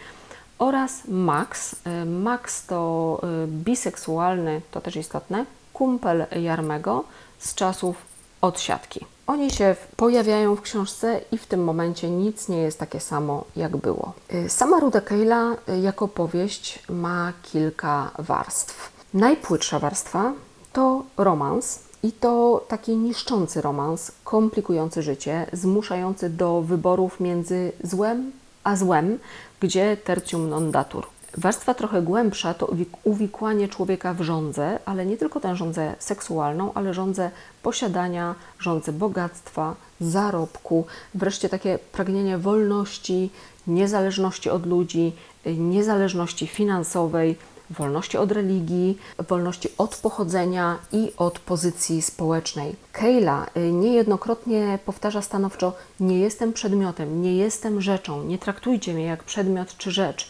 oraz 0.59 1.03
Max. 1.09 1.73
Y, 1.73 2.05
Max 2.07 2.67
to 2.67 3.21
y, 3.45 3.47
biseksualny, 3.47 4.61
to 4.71 4.81
też 4.81 4.97
istotne, 4.97 5.45
kumpel 5.77 6.27
Jarmego 6.43 7.05
z 7.39 7.55
czasów 7.55 7.97
odsiadki. 8.41 9.01
Oni 9.27 9.51
się 9.51 9.77
pojawiają 9.97 10.57
w 10.57 10.63
książce 10.63 11.21
i 11.33 11.39
w 11.39 11.47
tym 11.47 11.65
momencie 11.65 12.11
nic 12.11 12.49
nie 12.49 12.59
jest 12.59 12.79
takie 12.79 13.01
samo, 13.01 13.45
jak 13.57 13.77
było. 13.77 14.13
Y, 14.35 14.49
sama 14.49 14.81
Ruda 14.81 15.01
Keila 15.01 15.53
y, 15.69 15.81
jako 15.81 16.09
powieść 16.09 16.79
ma 16.89 17.33
kilka 17.43 18.11
warstw. 18.19 18.93
Najpłytsza 19.15 19.79
warstwa 19.79 20.33
to 20.73 21.03
romans, 21.17 21.87
i 22.03 22.13
to 22.13 22.65
taki 22.69 22.97
niszczący 22.97 23.61
romans, 23.61 24.13
komplikujący 24.25 25.03
życie, 25.03 25.47
zmuszający 25.53 26.31
do 26.31 26.63
wyborów 26.63 27.21
między 27.21 27.73
złem 27.85 28.33
a 28.65 28.77
złem, 28.77 29.19
gdzie 29.61 29.97
tertium 29.97 30.49
non 30.49 30.71
datur. 30.71 31.07
Warstwa 31.37 31.75
trochę 31.75 32.03
głębsza 32.03 32.55
to 32.55 32.75
uwikłanie 33.05 33.69
człowieka 33.69 34.15
w 34.15 34.23
żądzę, 34.23 34.79
ale 34.85 35.07
nie 35.07 35.17
tylko 35.17 35.41
tę 35.41 35.57
żądzę 35.57 35.95
seksualną, 35.99 36.73
ale 36.75 36.95
żądzę 36.95 37.31
posiadania, 37.63 38.35
żądzę 38.59 38.93
bogactwa, 38.93 39.75
zarobku, 40.01 40.87
wreszcie 41.15 41.49
takie 41.49 41.79
pragnienie 41.93 42.39
wolności, 42.39 43.31
niezależności 43.67 44.51
od 44.51 44.67
ludzi, 44.67 45.13
niezależności 45.47 46.47
finansowej, 46.47 47.37
wolności 47.71 48.19
od 48.19 48.33
religii, 48.33 48.99
wolności 49.29 49.69
od 49.79 49.97
pochodzenia 49.97 50.79
i 50.93 51.13
od 51.17 51.39
pozycji 51.39 52.03
społecznej. 52.03 52.77
Kayla 52.93 53.47
y, 53.57 53.73
niejednokrotnie 53.73 54.79
powtarza 54.85 55.23
stanowczo: 55.23 55.73
Nie 56.01 56.21
jestem 56.21 56.53
przedmiotem, 56.53 57.23
nie 57.23 57.37
jestem 57.37 57.81
rzeczą, 57.81 58.25
nie 58.25 58.39
traktujcie 58.39 58.95
mnie 58.95 59.05
jak 59.05 59.25
przedmiot 59.25 59.77
czy 59.77 59.91
rzecz 59.91 60.29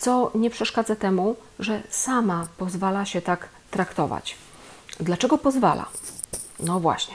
co 0.00 0.30
nie 0.34 0.50
przeszkadza 0.50 0.96
temu, 0.96 1.36
że 1.58 1.82
sama 1.90 2.46
pozwala 2.58 3.04
się 3.04 3.22
tak 3.22 3.48
traktować. 3.70 4.36
Dlaczego 5.00 5.38
pozwala? 5.38 5.86
No 6.60 6.80
właśnie. 6.80 7.14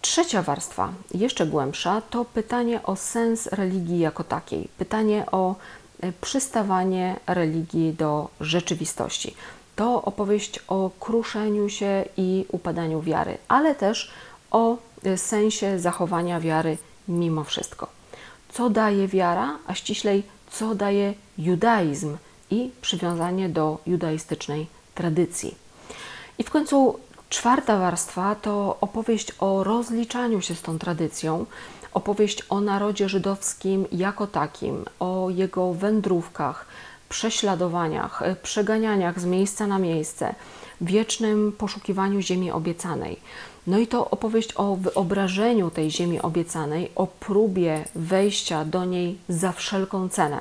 Trzecia 0.00 0.42
warstwa, 0.42 0.92
jeszcze 1.14 1.46
głębsza, 1.46 2.02
to 2.10 2.24
pytanie 2.24 2.82
o 2.82 2.96
sens 2.96 3.46
religii 3.46 3.98
jako 3.98 4.24
takiej. 4.24 4.68
Pytanie 4.78 5.24
o 5.32 5.54
e, 6.00 6.12
przystawanie 6.12 7.16
religii 7.26 7.92
do 7.92 8.28
rzeczywistości. 8.40 9.34
To 9.76 10.02
opowieść 10.02 10.60
o 10.68 10.90
kruszeniu 11.00 11.68
się 11.68 12.04
i 12.16 12.46
upadaniu 12.48 13.02
wiary, 13.02 13.38
ale 13.48 13.74
też 13.74 14.10
o 14.50 14.76
e, 15.04 15.18
sensie 15.18 15.78
zachowania 15.78 16.40
wiary 16.40 16.78
mimo 17.08 17.44
wszystko. 17.44 17.86
Co 18.52 18.70
daje 18.70 19.08
wiara, 19.08 19.58
a 19.66 19.74
ściślej 19.74 20.22
co 20.52 20.74
daje 20.74 21.14
judaizm 21.38 22.16
i 22.50 22.70
przywiązanie 22.80 23.48
do 23.48 23.78
judaistycznej 23.86 24.66
tradycji. 24.94 25.54
I 26.38 26.44
w 26.44 26.50
końcu 26.50 26.98
czwarta 27.30 27.78
warstwa 27.78 28.34
to 28.34 28.76
opowieść 28.80 29.32
o 29.38 29.64
rozliczaniu 29.64 30.40
się 30.40 30.54
z 30.54 30.62
tą 30.62 30.78
tradycją, 30.78 31.46
opowieść 31.94 32.42
o 32.48 32.60
narodzie 32.60 33.08
żydowskim 33.08 33.86
jako 33.92 34.26
takim, 34.26 34.84
o 35.00 35.30
jego 35.30 35.74
wędrówkach, 35.74 36.66
prześladowaniach, 37.08 38.22
przeganianiach 38.42 39.20
z 39.20 39.24
miejsca 39.24 39.66
na 39.66 39.78
miejsce, 39.78 40.34
wiecznym 40.80 41.52
poszukiwaniu 41.52 42.20
ziemi 42.20 42.50
obiecanej. 42.50 43.20
No 43.66 43.78
i 43.78 43.86
to 43.86 44.10
opowieść 44.10 44.52
o 44.56 44.76
wyobrażeniu 44.76 45.70
tej 45.70 45.90
ziemi 45.90 46.20
obiecanej, 46.20 46.90
o 46.94 47.06
próbie 47.06 47.84
wejścia 47.94 48.64
do 48.64 48.84
niej 48.84 49.18
za 49.28 49.52
wszelką 49.52 50.08
cenę. 50.08 50.40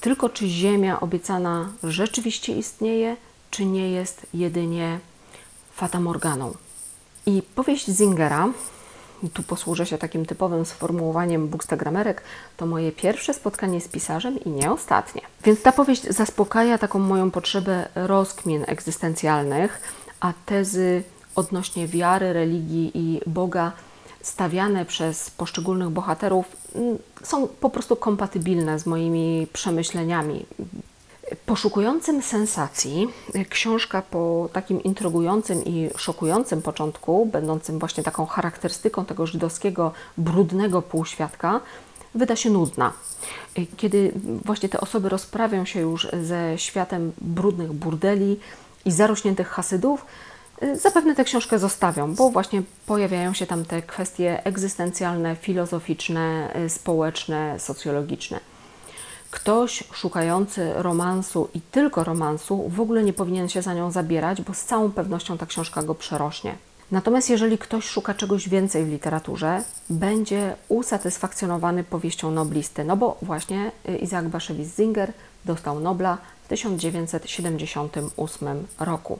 Tylko 0.00 0.28
czy 0.28 0.48
ziemia 0.48 1.00
obiecana 1.00 1.72
rzeczywiście 1.82 2.56
istnieje, 2.56 3.16
czy 3.50 3.64
nie 3.64 3.90
jest 3.90 4.26
jedynie 4.34 4.98
fatamorganą. 5.72 6.54
I 7.26 7.42
powieść 7.54 7.90
Zingera, 7.90 8.48
tu 9.32 9.42
posłużę 9.42 9.86
się 9.86 9.98
takim 9.98 10.26
typowym 10.26 10.66
sformułowaniem 10.66 11.48
bookstagramerek, 11.48 12.22
to 12.56 12.66
moje 12.66 12.92
pierwsze 12.92 13.34
spotkanie 13.34 13.80
z 13.80 13.88
pisarzem 13.88 14.44
i 14.44 14.50
nie 14.50 14.72
ostatnie. 14.72 15.22
Więc 15.44 15.62
ta 15.62 15.72
powieść 15.72 16.02
zaspokaja 16.02 16.78
taką 16.78 16.98
moją 16.98 17.30
potrzebę 17.30 17.88
rozkmin 17.94 18.64
egzystencjalnych, 18.66 19.80
a 20.20 20.32
tezy 20.46 21.02
odnośnie 21.34 21.88
wiary, 21.88 22.32
religii 22.32 22.90
i 22.94 23.20
Boga 23.26 23.72
stawiane 24.22 24.84
przez 24.84 25.30
poszczególnych 25.30 25.90
bohaterów 25.90 26.46
mm, 26.74 26.98
są 27.22 27.48
po 27.48 27.70
prostu 27.70 27.96
kompatybilne 27.96 28.78
z 28.78 28.86
moimi 28.86 29.46
przemyśleniami. 29.52 30.46
Poszukującym 31.46 32.22
sensacji, 32.22 33.08
książka 33.50 34.02
po 34.02 34.48
takim 34.52 34.82
intrygującym 34.82 35.64
i 35.64 35.90
szokującym 35.96 36.62
początku, 36.62 37.26
będącym 37.26 37.78
właśnie 37.78 38.04
taką 38.04 38.26
charakterystyką 38.26 39.04
tego 39.04 39.26
żydowskiego, 39.26 39.92
brudnego 40.18 40.82
półświadka, 40.82 41.60
wyda 42.14 42.36
się 42.36 42.50
nudna. 42.50 42.92
Kiedy 43.76 44.12
właśnie 44.44 44.68
te 44.68 44.80
osoby 44.80 45.08
rozprawią 45.08 45.64
się 45.64 45.80
już 45.80 46.08
ze 46.22 46.58
światem 46.58 47.12
brudnych 47.20 47.72
burdeli 47.72 48.40
i 48.84 48.92
zarośniętych 48.92 49.48
hasydów, 49.48 50.06
zapewne 50.82 51.14
tę 51.14 51.24
książkę 51.24 51.58
zostawią, 51.58 52.14
bo 52.14 52.30
właśnie 52.30 52.62
pojawiają 52.86 53.34
się 53.34 53.46
tam 53.46 53.64
te 53.64 53.82
kwestie 53.82 54.44
egzystencjalne, 54.44 55.36
filozoficzne, 55.36 56.56
y, 56.64 56.70
społeczne, 56.70 57.60
socjologiczne. 57.60 58.40
Ktoś 59.30 59.84
szukający 59.92 60.72
romansu 60.74 61.48
i 61.54 61.60
tylko 61.60 62.04
romansu 62.04 62.68
w 62.68 62.80
ogóle 62.80 63.04
nie 63.04 63.12
powinien 63.12 63.48
się 63.48 63.62
za 63.62 63.74
nią 63.74 63.90
zabierać, 63.90 64.42
bo 64.42 64.54
z 64.54 64.64
całą 64.64 64.92
pewnością 64.92 65.38
ta 65.38 65.46
książka 65.46 65.82
go 65.82 65.94
przerośnie. 65.94 66.54
Natomiast 66.90 67.30
jeżeli 67.30 67.58
ktoś 67.58 67.84
szuka 67.84 68.14
czegoś 68.14 68.48
więcej 68.48 68.84
w 68.84 68.88
literaturze, 68.88 69.62
będzie 69.90 70.56
usatysfakcjonowany 70.68 71.84
powieścią 71.84 72.30
noblisty, 72.30 72.84
no 72.84 72.96
bo 72.96 73.16
właśnie 73.22 73.72
y, 73.88 73.96
Isaac 73.96 74.26
Bashevis 74.26 74.76
Singer 74.76 75.12
dostał 75.44 75.80
Nobla 75.80 76.18
w 76.44 76.48
1978 76.48 78.66
roku. 78.80 79.18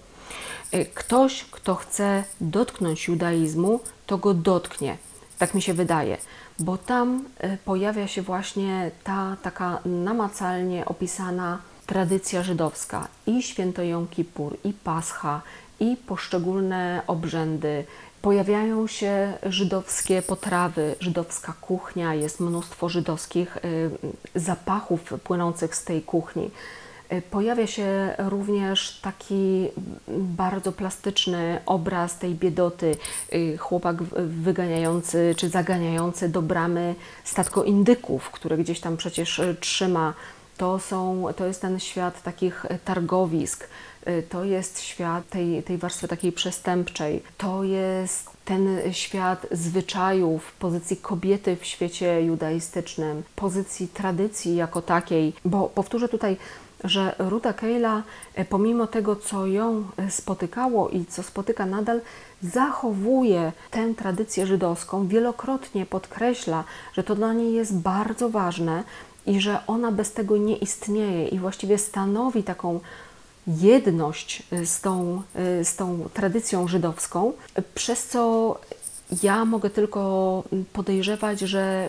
Y, 0.75 0.87
ktoś, 0.95 1.45
kto 1.51 1.75
chce 1.75 2.25
dotknąć 2.41 3.09
judaizmu, 3.09 3.81
to 4.07 4.19
go 4.19 4.35
dotknie. 4.35 4.97
Tak 5.39 5.55
mi 5.55 5.63
się 5.63 5.75
wydaje, 5.75 6.19
bo 6.59 6.79
tam 6.79 7.25
y, 7.45 7.59
pojawia 7.65 8.09
się 8.09 8.23
właśnie 8.23 8.91
ta 9.05 9.37
taka 9.43 9.79
namacalnie 9.85 10.85
opisana 10.85 11.59
tradycja 11.87 12.43
żydowska 12.43 13.09
i 13.27 13.43
święto 13.43 13.83
Jom 13.83 14.07
Kippur, 14.09 14.57
i 14.65 14.73
Pascha, 14.73 15.43
i 15.81 15.97
poszczególne 15.97 17.03
obrzędy. 17.07 17.85
Pojawiają 18.23 18.87
się 18.87 19.33
żydowskie 19.43 20.23
potrawy, 20.23 20.95
żydowska 21.01 21.55
kuchnia, 21.61 22.15
jest 22.15 22.41
mnóstwo 22.41 22.89
żydowskich 22.89 23.57
y, 23.57 23.91
zapachów 24.35 25.01
płynących 25.25 25.77
z 25.77 25.85
tej 25.85 26.03
kuchni. 26.03 26.51
Y, 27.13 27.23
pojawia 27.23 27.67
się 27.67 28.15
również 28.19 29.01
taki 29.03 29.69
bardzo 30.09 30.73
plastyczny 30.73 31.61
obraz 31.67 32.19
tej 32.19 32.35
biedoty. 32.35 32.97
Y, 33.35 33.59
chłopak 33.59 34.03
wyganiający 34.27 35.35
czy 35.39 35.49
zaganiający 35.49 36.29
do 36.29 36.43
bramy 36.43 36.95
statko 37.25 37.65
indyków, 37.65 38.31
które 38.31 38.59
gdzieś 38.59 38.81
tam 38.81 38.97
przecież 38.97 39.41
trzyma. 39.61 40.15
To, 40.57 40.79
są, 40.79 41.27
to 41.37 41.47
jest 41.47 41.61
ten 41.61 41.81
świat 41.81 42.23
takich 42.23 42.67
targowisk, 42.85 43.69
Y, 44.09 44.23
to 44.23 44.45
jest 44.45 44.81
świat 44.81 45.29
tej, 45.29 45.63
tej 45.63 45.79
warstwy 45.79 46.09
takiej 46.09 46.33
przestępczej, 46.33 47.23
to 47.39 47.65
jest 47.65 48.31
ten 48.45 48.81
świat 48.93 49.47
zwyczajów, 49.51 50.53
pozycji 50.53 50.97
kobiety 50.97 51.57
w 51.57 51.65
świecie 51.65 52.23
judaistycznym, 52.23 53.23
pozycji 53.37 53.89
tradycji 53.89 54.57
jako 54.57 54.83
takiej, 54.83 55.33
bo 55.45 55.69
powtórzę 55.69 56.09
tutaj, 56.09 56.37
że 56.85 57.15
Ruta 57.19 57.53
Keila, 57.53 58.03
y, 58.39 58.45
pomimo 58.45 58.87
tego, 58.87 59.17
co 59.17 59.47
ją 59.47 59.85
y, 60.09 60.11
spotykało 60.11 60.89
i 60.89 61.05
co 61.07 61.23
spotyka 61.23 61.67
nadal, 61.67 62.01
zachowuje 62.43 63.53
tę 63.71 63.95
tradycję 63.95 64.47
żydowską, 64.47 65.07
wielokrotnie 65.07 65.87
podkreśla, 65.87 66.65
że 66.93 67.03
to 67.03 67.15
dla 67.15 67.33
niej 67.33 67.53
jest 67.53 67.79
bardzo 67.79 68.29
ważne 68.29 68.85
i 69.27 69.41
że 69.41 69.59
ona 69.67 69.93
bez 69.93 70.13
tego 70.13 70.37
nie 70.37 70.57
istnieje 70.57 71.29
i 71.29 71.39
właściwie 71.39 71.79
stanowi 71.79 72.43
taką 72.43 72.81
jedność 73.47 74.43
y, 74.53 74.67
z 74.67 74.81
tą, 74.81 75.23
z 75.63 75.77
tą 75.77 76.09
tradycją 76.15 76.69
żydowską, 76.69 77.33
przez 77.75 78.07
co 78.07 78.55
ja 79.23 79.45
mogę 79.45 79.71
tylko 79.71 80.43
podejrzewać, 80.73 81.41
że 81.41 81.89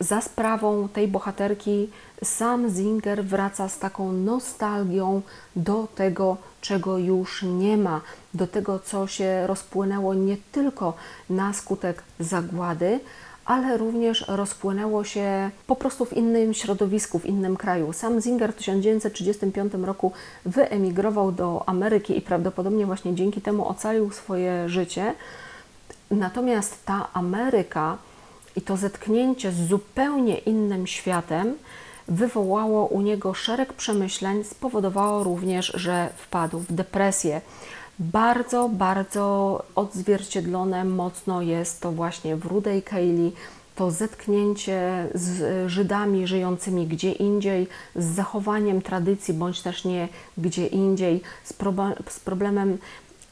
za 0.00 0.20
sprawą 0.20 0.88
tej 0.88 1.08
bohaterki 1.08 1.88
sam 2.24 2.70
Zinger 2.70 3.24
wraca 3.24 3.68
z 3.68 3.78
taką 3.78 4.12
nostalgią 4.12 5.22
do 5.56 5.88
tego, 5.94 6.36
czego 6.60 6.98
już 6.98 7.42
nie 7.42 7.76
ma, 7.76 8.00
do 8.34 8.46
tego, 8.46 8.78
co 8.78 9.06
się 9.06 9.46
rozpłynęło 9.46 10.14
nie 10.14 10.36
tylko 10.52 10.94
na 11.30 11.52
skutek 11.52 12.02
zagłady, 12.20 13.00
ale 13.44 13.76
również 13.76 14.24
rozpłynęło 14.28 15.04
się 15.04 15.50
po 15.66 15.76
prostu 15.76 16.04
w 16.04 16.12
innym 16.12 16.54
środowisku, 16.54 17.18
w 17.18 17.26
innym 17.26 17.56
kraju. 17.56 17.92
Sam 17.92 18.20
Zinger 18.20 18.52
w 18.52 18.56
1935 18.56 19.72
roku 19.74 20.12
wyemigrował 20.46 21.32
do 21.32 21.62
Ameryki 21.66 22.18
i 22.18 22.20
prawdopodobnie 22.20 22.86
właśnie 22.86 23.14
dzięki 23.14 23.40
temu 23.40 23.68
ocalił 23.68 24.10
swoje 24.10 24.68
życie. 24.68 25.14
Natomiast 26.10 26.84
ta 26.84 27.08
Ameryka 27.12 27.98
i 28.56 28.62
to 28.62 28.76
zetknięcie 28.76 29.52
z 29.52 29.68
zupełnie 29.68 30.38
innym 30.38 30.86
światem 30.86 31.54
wywołało 32.08 32.86
u 32.86 33.00
niego 33.00 33.34
szereg 33.34 33.72
przemyśleń, 33.72 34.44
spowodowało 34.44 35.24
również, 35.24 35.72
że 35.74 36.08
wpadł 36.16 36.58
w 36.58 36.72
depresję. 36.72 37.40
Bardzo, 37.98 38.68
bardzo 38.68 39.62
odzwierciedlone 39.74 40.84
mocno 40.84 41.42
jest 41.42 41.80
to 41.80 41.92
właśnie 41.92 42.36
w 42.36 42.46
Rudej 42.46 42.82
Kaylee, 42.82 43.32
to 43.76 43.90
zetknięcie 43.90 45.08
z 45.14 45.68
Żydami 45.70 46.26
żyjącymi 46.26 46.86
gdzie 46.86 47.12
indziej, 47.12 47.68
z 47.96 48.04
zachowaniem 48.04 48.82
tradycji, 48.82 49.34
bądź 49.34 49.62
też 49.62 49.84
nie 49.84 50.08
gdzie 50.38 50.66
indziej, 50.66 51.20
z, 51.44 51.52
problem, 51.52 51.94
z 52.08 52.20
problemem 52.20 52.78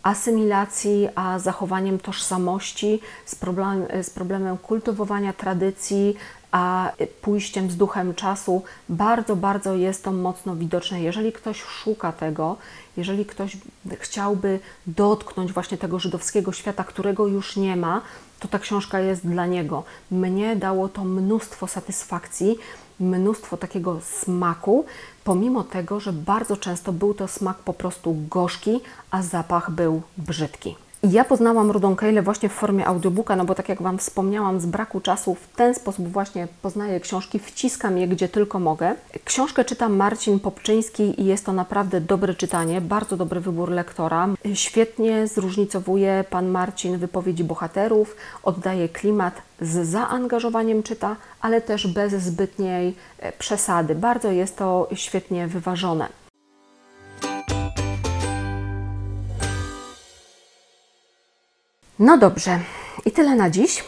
asymilacji, 0.02 1.08
a 1.14 1.38
zachowaniem 1.38 1.98
tożsamości, 1.98 3.00
z, 3.24 3.35
problem, 3.35 3.87
z 4.02 4.11
problemem 4.11 4.58
kultywowania 4.58 5.32
tradycji, 5.32 6.16
a 6.52 6.92
pójściem 7.20 7.70
z 7.70 7.76
duchem 7.76 8.14
czasu, 8.14 8.62
bardzo, 8.88 9.36
bardzo 9.36 9.74
jest 9.74 10.04
to 10.04 10.12
mocno 10.12 10.56
widoczne. 10.56 11.02
Jeżeli 11.02 11.32
ktoś 11.32 11.62
szuka 11.62 12.12
tego, 12.12 12.56
jeżeli 12.96 13.26
ktoś 13.26 13.56
chciałby 13.98 14.60
dotknąć 14.86 15.52
właśnie 15.52 15.78
tego 15.78 15.98
żydowskiego 15.98 16.52
świata, 16.52 16.84
którego 16.84 17.26
już 17.26 17.56
nie 17.56 17.76
ma, 17.76 18.02
to 18.40 18.48
ta 18.48 18.58
książka 18.58 19.00
jest 19.00 19.26
dla 19.26 19.46
niego. 19.46 19.84
Mnie 20.10 20.56
dało 20.56 20.88
to 20.88 21.04
mnóstwo 21.04 21.66
satysfakcji, 21.66 22.58
mnóstwo 23.00 23.56
takiego 23.56 24.00
smaku, 24.00 24.84
pomimo 25.24 25.64
tego, 25.64 26.00
że 26.00 26.12
bardzo 26.12 26.56
często 26.56 26.92
był 26.92 27.14
to 27.14 27.28
smak 27.28 27.58
po 27.58 27.72
prostu 27.72 28.16
gorzki, 28.30 28.80
a 29.10 29.22
zapach 29.22 29.70
był 29.70 30.02
brzydki. 30.16 30.76
Ja 31.10 31.24
poznałam 31.24 31.70
Rudą 31.70 31.96
Kejle 31.96 32.22
właśnie 32.22 32.48
w 32.48 32.52
formie 32.52 32.86
audiobooka, 32.86 33.36
no 33.36 33.44
bo 33.44 33.54
tak 33.54 33.68
jak 33.68 33.82
Wam 33.82 33.98
wspomniałam, 33.98 34.60
z 34.60 34.66
braku 34.66 35.00
czasu 35.00 35.34
w 35.34 35.56
ten 35.56 35.74
sposób 35.74 36.08
właśnie 36.08 36.48
poznaję 36.62 37.00
książki, 37.00 37.38
wciskam 37.38 37.98
je 37.98 38.08
gdzie 38.08 38.28
tylko 38.28 38.58
mogę. 38.58 38.94
Książkę 39.24 39.64
czyta 39.64 39.88
Marcin 39.88 40.40
Popczyński 40.40 41.20
i 41.20 41.24
jest 41.24 41.46
to 41.46 41.52
naprawdę 41.52 42.00
dobre 42.00 42.34
czytanie, 42.34 42.80
bardzo 42.80 43.16
dobry 43.16 43.40
wybór 43.40 43.70
lektora. 43.70 44.28
Świetnie 44.54 45.26
zróżnicowuje 45.26 46.24
Pan 46.30 46.48
Marcin 46.48 46.98
wypowiedzi 46.98 47.44
bohaterów, 47.44 48.16
oddaje 48.42 48.88
klimat, 48.88 49.42
z 49.60 49.88
zaangażowaniem 49.88 50.82
czyta, 50.82 51.16
ale 51.40 51.60
też 51.60 51.86
bez 51.86 52.12
zbytniej 52.12 52.94
e, 53.18 53.32
przesady. 53.32 53.94
Bardzo 53.94 54.30
jest 54.30 54.56
to 54.56 54.88
świetnie 54.94 55.46
wyważone. 55.48 56.21
No 61.98 62.18
dobrze, 62.18 62.61
i 63.07 63.11
tyle 63.11 63.37
na 63.37 63.50
dziś. 63.50 63.85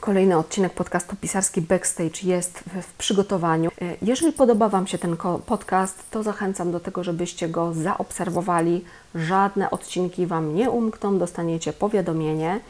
Kolejny 0.00 0.38
odcinek 0.38 0.72
podcastu 0.72 1.16
Pisarski 1.16 1.60
Backstage 1.60 2.22
jest 2.22 2.58
w, 2.82 2.92
przygotowaniu. 2.92 3.70
E, 3.82 3.96
jeżeli 4.02 4.32
podoba 4.32 4.68
Wam 4.68 4.86
się 4.86 4.98
ten 4.98 5.16
podcast, 5.46 6.10
to 6.10 6.22
zachęcam 6.22 6.72
do 6.72 6.80
tego, 6.80 7.04
żebyście 7.04 7.48
go 7.48 7.74
zaobserwowali. 7.74 8.84
Żadne 9.14 9.70
odcinki 9.70 10.26
Wam 10.26 10.54
nie 10.54 10.70
umkną, 10.70 11.18
dostaniecie 11.18 11.72
powiadomienie. 11.72 12.60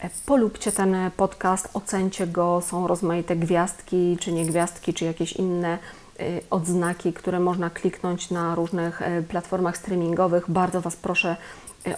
E, 0.00 0.10
polubcie 0.26 0.72
ten 0.72 0.96
podcast, 1.16 1.68
ocencie 1.74 2.26
go, 2.26 2.62
są 2.66 2.86
rozmaite 2.86 3.36
gwiazdki, 3.36 4.16
czy 4.20 4.32
nie 4.32 4.46
gwiazdki, 4.46 4.94
czy 4.94 5.04
jakieś 5.04 5.32
inne 5.32 5.78
e, 6.20 6.24
odznaki, 6.50 7.12
które 7.12 7.40
można 7.40 7.70
kliknąć 7.70 8.30
na 8.30 8.54
różnych 8.54 9.02
platformach 9.28 9.76
streamingowych. 9.76 10.50
Bardzo 10.50 10.80
Was 10.80 10.96
proszę 10.96 11.36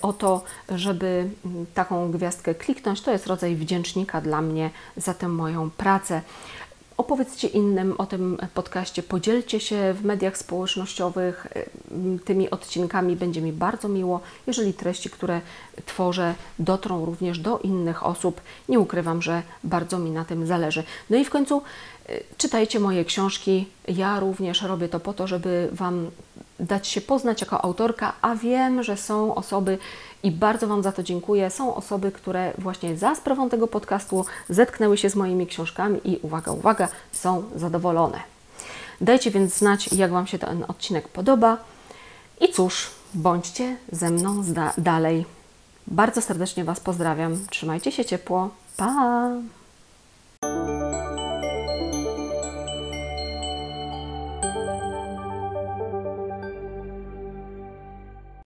o 0.03 0.13
to, 0.13 0.43
żeby 0.69 1.31
mm, 1.45 1.67
taką 1.75 2.11
gwiazdkę 2.11 2.55
kliknąć. 2.55 3.01
To 3.01 3.13
jest 3.13 3.27
rodzaj 3.27 3.57
wdzięcznika 3.57 4.21
dla 4.21 4.43
mnie 4.43 4.71
za 4.97 5.15
tę 5.15 5.29
moją 5.29 5.71
pracę. 5.71 6.23
Opowiedzcie 6.97 7.49
innym 7.49 7.95
o 7.99 8.07
tym 8.07 8.39
podcaście, 8.55 9.03
podzielcie 9.03 9.61
się 9.61 9.95
w 9.95 10.05
mediach 10.05 10.39
społecznościowych 10.39 11.47
mm, 11.91 12.19
tymi 12.19 12.51
odcinkami. 12.51 13.17
Będzie 13.17 13.41
mi 13.41 13.53
bardzo 13.53 13.89
miło, 13.89 14.21
jeżeli 14.47 14.75
treści, 14.75 15.11
które 15.11 15.41
tworzę, 15.87 16.35
dotrą 16.59 17.05
również 17.05 17.39
do 17.39 17.59
innych 17.59 18.07
osób. 18.07 18.41
Nie 18.69 18.81
ukrywam, 18.81 19.23
że 19.23 19.43
bardzo 19.65 19.99
mi 19.99 20.11
na 20.11 20.25
tym 20.25 20.47
zależy. 20.47 20.85
No 21.11 21.17
i 21.17 21.25
w 21.25 21.31
końcu 21.31 21.63
czytajcie 22.37 22.81
moje 22.81 23.05
książki. 23.05 23.69
Ja 23.89 24.21
również 24.21 24.63
robię 24.63 24.89
to 24.89 25.01
po 25.01 25.13
to, 25.13 25.27
żeby 25.27 25.69
Wam 25.73 26.11
dać 26.61 26.89
się 26.89 27.01
poznać 27.01 27.41
jako 27.41 27.65
autorka, 27.65 28.13
a 28.23 28.37
wiem, 28.37 28.83
że 28.83 28.97
są 28.97 29.35
osoby 29.35 29.79
i 30.23 30.31
bardzo 30.31 30.67
Wam 30.67 30.83
za 30.83 30.93
to 30.93 31.03
dziękuję. 31.03 31.51
Są 31.51 31.75
osoby, 31.75 32.13
które 32.13 32.53
właśnie 32.59 32.97
za 32.97 33.15
sprawą 33.15 33.49
tego 33.49 33.67
podcastu 33.67 34.25
zetknęły 34.49 34.99
się 34.99 35.11
z 35.11 35.17
moimi 35.17 35.47
książkami 35.47 36.01
i 36.05 36.19
uwaga, 36.23 36.53
uwaga, 36.53 36.89
są 37.13 37.43
zadowolone. 37.57 38.21
Dajcie 39.01 39.31
więc 39.31 39.55
znać, 39.55 39.93
jak 39.93 40.11
Wam 40.11 40.27
się 40.27 40.39
ten 40.39 40.65
odcinek 40.69 41.09
podoba. 41.09 41.57
I 42.41 42.53
cóż, 42.53 42.91
bądźcie 43.15 43.77
ze 43.93 44.11
mną 44.11 44.45
dalej. 44.79 45.25
Bardzo 45.87 46.21
serdecznie 46.21 46.65
Was 46.65 46.81
pozdrawiam. 46.81 47.47
Trzymajcie 47.51 47.93
się 47.93 48.05
ciepło. 48.05 48.51
Pa! 48.77 49.29